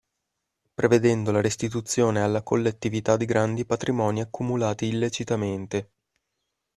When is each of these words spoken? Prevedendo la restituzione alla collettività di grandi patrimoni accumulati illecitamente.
Prevedendo 0.73 1.29
la 1.31 1.41
restituzione 1.41 2.23
alla 2.23 2.41
collettività 2.41 3.17
di 3.17 3.25
grandi 3.25 3.67
patrimoni 3.67 4.19
accumulati 4.21 4.87
illecitamente. 4.87 5.91